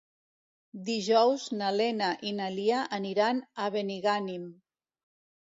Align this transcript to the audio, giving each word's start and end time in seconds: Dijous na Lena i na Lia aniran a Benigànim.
Dijous 0.87 1.45
na 1.59 1.69
Lena 1.81 2.07
i 2.31 2.33
na 2.39 2.49
Lia 2.57 2.81
aniran 2.99 3.45
a 3.67 3.71
Benigànim. 3.79 4.51